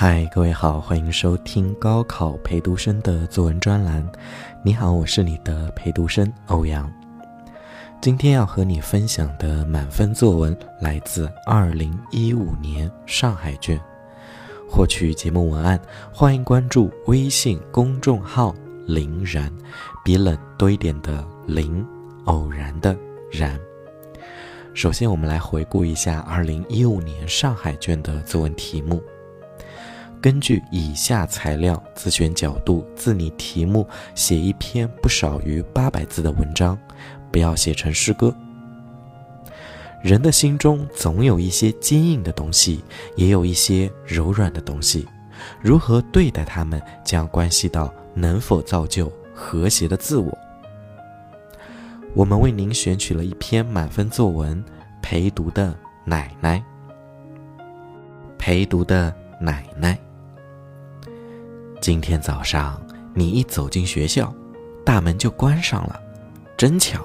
[0.00, 4.08] 嗨，各位好，欢迎收听高考陪读生的作文专栏。
[4.62, 6.88] 你好，我是你的陪读生欧阳。
[8.00, 13.76] 今天要和你分享的满分作文来自二零一五年上海卷。
[14.70, 15.80] 获取节目文案，
[16.12, 18.54] 欢迎关注微信公众号
[18.86, 19.52] “林然”，
[20.04, 21.84] 比冷多一点的林，
[22.26, 22.96] 偶然的
[23.32, 23.58] 然。
[24.74, 29.02] 首先，我们来回顾一下二零一五年上海卷的作文题目。
[30.20, 36.76] 根据以下材料自选角度自拟题目，写一篇不少于八百字的文章，
[37.30, 38.34] 不要写成诗歌。
[40.02, 42.82] 人的心中总有一些坚硬的东西，
[43.16, 45.06] 也有一些柔软的东西，
[45.60, 50.36] 如何对待他们，将关系到能否造就和谐的自我。
[52.14, 54.64] 我们为您选取了一篇满分作文，
[55.00, 56.62] 陪读的奶奶。
[58.36, 59.98] 陪读的奶奶。
[61.80, 62.80] 今天早上
[63.14, 64.32] 你一走进学校，
[64.84, 65.98] 大门就关上了，
[66.56, 67.04] 真巧。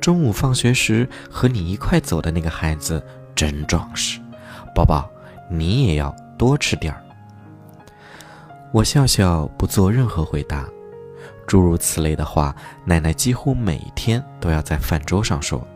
[0.00, 4.20] 中午放学时和你一块走的那个孩子真壮实，
[4.74, 5.10] 宝宝，
[5.50, 7.02] 你也要多吃点儿。
[8.72, 10.66] 我笑笑不做任何回答，
[11.46, 15.66] 诸如此类的话，奶奶几乎每天都要在饭桌上说。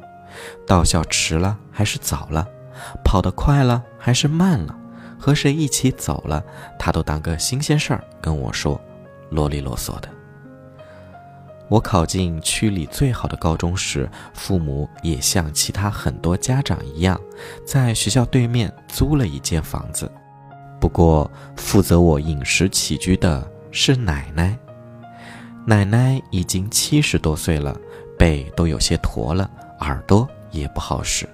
[0.66, 2.46] 到校迟了还是早了，
[3.04, 4.74] 跑得快了还是慢了。
[5.24, 6.44] 和谁一起走了，
[6.78, 8.78] 他都当个新鲜事儿跟我说，
[9.30, 10.08] 啰里啰嗦的。
[11.68, 17.18] 我考进区里最好的高中时，父母也像其他很多家长一样，
[17.64, 20.12] 在学校对面租了一间房子。
[20.78, 24.54] 不过，负责我饮食起居的是奶奶。
[25.64, 27.74] 奶奶已经七十多岁了，
[28.18, 31.26] 背都有些驼了，耳朵也不好使。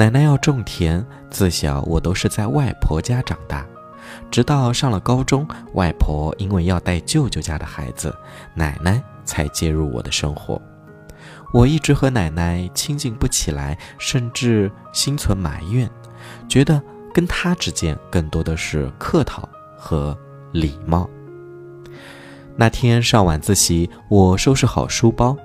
[0.00, 3.66] 奶奶要种田，自小我都是在外婆家长大，
[4.30, 8.16] 直到上了高中，外婆因为要带舅舅家的孩子，
[8.54, 10.58] 奶奶才介入我的生活。
[11.52, 15.86] 我一直和奶奶亲近不起来，甚至心存埋怨，
[16.48, 16.80] 觉得
[17.12, 19.46] 跟她之间更多的是客套
[19.76, 20.16] 和
[20.50, 21.06] 礼貌。
[22.56, 25.36] 那天上晚自习，我收拾好书包，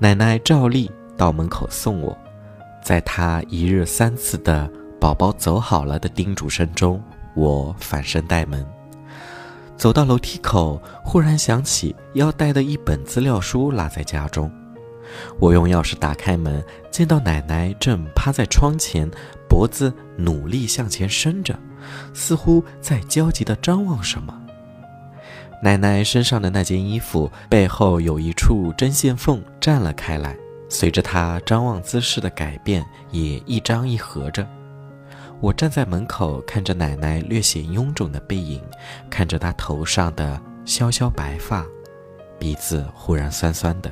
[0.00, 2.18] 奶奶照例到门口送我。
[2.90, 4.68] 在他一日三次的
[5.00, 7.00] “宝宝走好了”的叮嘱声中，
[7.36, 8.66] 我反身带门，
[9.76, 14.50] 走到楼梯口，忽然想起要带的一本资料书落在家中。
[15.38, 19.08] 我用钥匙打开门，见到奶奶正趴在窗前，
[19.48, 21.56] 脖子努力向前伸着，
[22.12, 24.36] 似乎在焦急地张望什么。
[25.62, 30.36] 奶奶身上的那件衣服背后有一处针线缝绽了开来。
[30.70, 34.46] 随着他张望姿势的改变，也一张一合着。
[35.40, 38.62] 我站在门口，看着奶奶略显臃肿的背影，
[39.10, 41.66] 看着她头上的萧萧白发，
[42.38, 43.90] 鼻子忽然酸酸的。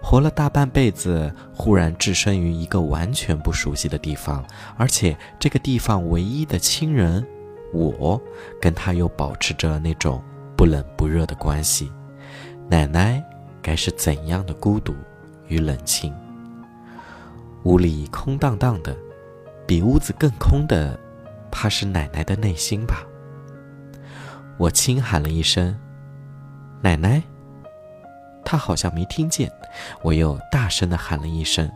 [0.00, 7.26] 活了大半辈子，忽然置身于一个完全不熟悉的地方，而且这个地方唯一的亲人，
[7.72, 8.20] 我，
[8.60, 10.22] 跟他又保持着那种
[10.56, 11.90] 不冷不热的关系。
[12.68, 13.20] 奶奶
[13.60, 14.94] 该是怎样的孤独？
[15.48, 16.14] 与冷清，
[17.64, 18.96] 屋里空荡荡的，
[19.66, 20.98] 比屋子更空的，
[21.50, 23.04] 怕是奶奶的内心吧。
[24.58, 25.76] 我轻喊了一声
[26.82, 27.22] ：“奶奶。”
[28.44, 29.50] 她好像没听见，
[30.02, 31.70] 我又大声的喊了一声，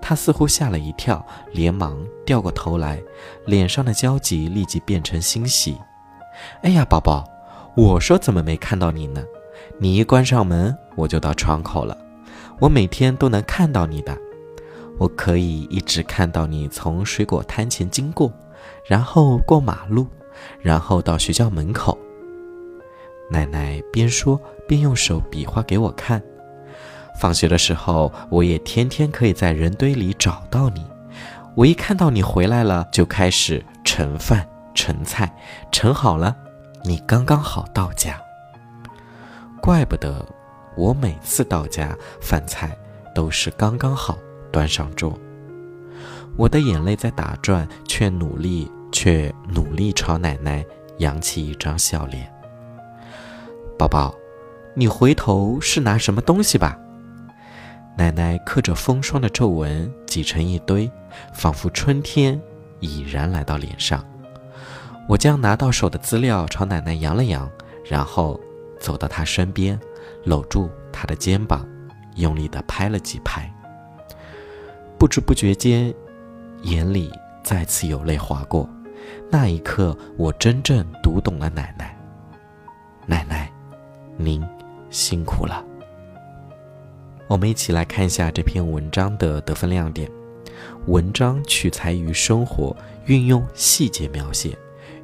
[0.00, 3.02] 她似乎吓了一跳，连忙掉过头来，
[3.46, 5.76] 脸上的焦急立即变成欣喜。
[6.62, 7.24] “哎呀，宝宝，
[7.76, 9.24] 我说怎么没看到你呢？
[9.78, 11.96] 你一关上门，我就到窗口了。”
[12.60, 14.16] 我每天都能看到你的，
[14.98, 18.32] 我可以一直看到你从水果摊前经过，
[18.84, 20.06] 然后过马路，
[20.60, 21.96] 然后到学校门口。
[23.30, 26.20] 奶奶边说边用手比划给我看。
[27.20, 30.84] 放学的时候，我也天天可以在人堆里找到你。
[31.54, 35.32] 我一看到你回来了，就开始盛饭盛菜，
[35.70, 36.36] 盛好了，
[36.84, 38.20] 你刚刚好到家。
[39.60, 40.24] 怪不得。
[40.78, 42.78] 我每次到家，饭菜
[43.12, 44.16] 都是刚刚好
[44.52, 45.18] 端上桌。
[46.36, 50.64] 我的眼泪在打转，却努力却努力朝奶奶
[50.98, 52.32] 扬起一张笑脸。
[53.76, 54.14] 宝宝，
[54.72, 56.78] 你回头是拿什么东西吧？
[57.96, 60.88] 奶奶刻着风霜的皱纹挤成一堆，
[61.32, 62.40] 仿佛春天
[62.78, 64.04] 已然来到脸上。
[65.08, 67.50] 我将拿到手的资料朝奶奶扬了扬，
[67.84, 68.38] 然后
[68.78, 69.78] 走到她身边。
[70.24, 71.66] 搂住他的肩膀，
[72.16, 73.50] 用力地拍了几拍。
[74.98, 75.94] 不知不觉间，
[76.62, 77.10] 眼里
[77.42, 78.68] 再次有泪划过，
[79.30, 81.96] 那一刻，我真正读懂了奶奶。
[83.06, 83.50] 奶奶，
[84.16, 84.44] 您
[84.90, 85.64] 辛苦了。
[87.28, 90.10] 我们一起来看一下这篇文章的得分亮点。
[90.86, 92.76] 文章取材于生活，
[93.06, 94.58] 运用细节描写，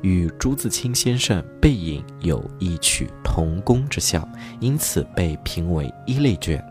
[0.05, 4.29] 与朱自清先生《背影》有异曲同工之效，
[4.61, 6.62] 因此被评为一类卷。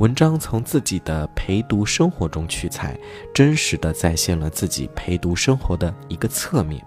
[0.00, 2.98] 文章从自己的陪读生活中取材，
[3.34, 6.82] 真实的再现了自己陪读生活的一个侧面，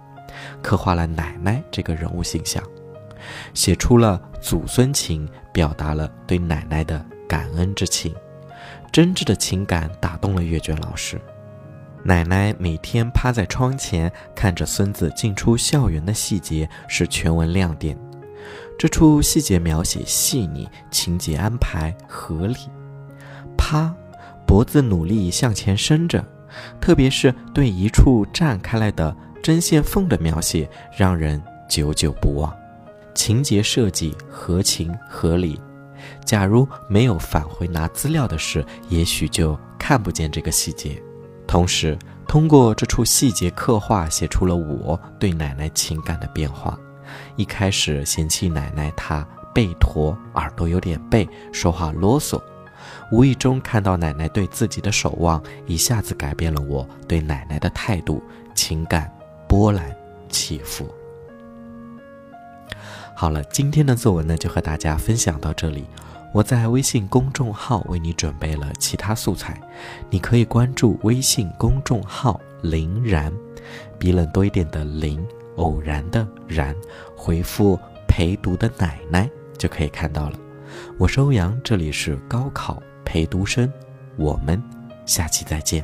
[0.60, 2.63] 刻画了奶奶这个人物形象，
[3.54, 8.12] 写出了祖孙情，表达了对奶奶的感恩之情。
[8.92, 11.21] 真挚的情感打动了阅卷老师。
[12.04, 17.98] 奶奶每天趴在窗前看着孙子进出校园的细节是全文亮点。
[18.78, 22.56] 这处细节描写细腻，情节安排合理。
[23.57, 23.94] 趴，
[24.48, 26.25] 脖子努力向前伸着，
[26.80, 29.13] 特别是对一处绽开来的
[29.44, 32.56] 针线缝的描写，让人久久不忘。
[33.13, 35.60] 情节设计合情合理。
[36.24, 41.02] 假如没有返回拿资料的事，也许就看不见这个细节。
[41.50, 41.98] 同时，
[42.28, 46.78] 通过这处细节刻画，写出了我对奶奶情感的变化。
[47.38, 52.40] 一开始嫌弃奶奶她背驼，耳朵有点背，说话啰嗦，
[53.12, 58.22] 无意中看到奶奶对自己的守望，一下子改变了我对奶奶的态度，
[58.54, 59.12] 情感
[59.48, 59.92] 波澜
[60.30, 60.88] 起伏。
[63.16, 65.88] 好了，今天的作文呢，就和大家分享到这里。
[66.31, 69.60] 我在微信公众号为你准备了其他素材，
[70.10, 73.34] 你可以关注微信公众号“林然”，
[73.98, 75.26] 比冷多一点的“林”，
[75.58, 76.76] 偶然的“然”，
[77.18, 79.28] 回复“陪读的奶奶”
[79.58, 80.40] 就可以看到了。
[81.00, 83.72] 我是欧阳，这里是高考陪读生，
[84.16, 84.62] 我们
[85.08, 85.84] 下期再见。